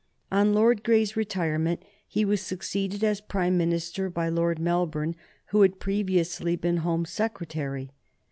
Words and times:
On 0.31 0.51
Lord 0.51 0.83
Grey's 0.83 1.15
retirement 1.15 1.83
he 2.07 2.25
was 2.25 2.41
succeeded 2.41 3.03
as 3.03 3.21
Prime 3.21 3.55
Minister 3.55 4.09
by 4.09 4.29
Lord 4.29 4.57
Melbourne, 4.57 5.15
who 5.49 5.61
had 5.61 5.79
previously 5.79 6.55
been 6.55 6.77
Home 6.77 7.05
Secretary. 7.05 7.91